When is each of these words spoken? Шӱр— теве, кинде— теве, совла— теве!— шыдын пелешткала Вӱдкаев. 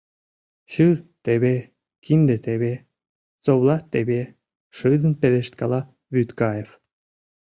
Шӱр— 0.71 0.97
теве, 1.25 1.55
кинде— 2.03 2.35
теве, 2.45 2.73
совла— 3.45 3.77
теве!— 3.91 4.21
шыдын 4.77 5.13
пелешткала 5.21 5.81
Вӱдкаев. 6.13 6.69